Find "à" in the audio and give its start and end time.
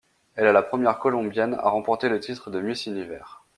1.59-1.69